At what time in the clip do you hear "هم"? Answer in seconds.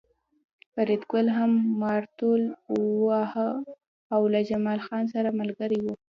1.37-1.51